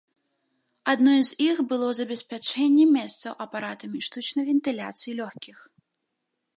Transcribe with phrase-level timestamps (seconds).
[0.93, 5.57] Адной з іх было забеспячэнне месцаў апаратамі штучнай вентыляцыі лёгкіх.